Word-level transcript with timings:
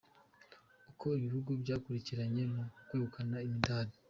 Uko 0.91 1.05
ibihugu 1.19 1.49
byakurikiranye 1.61 2.43
mu 2.53 2.63
kwegukana 2.85 3.37
imidari 3.47 3.93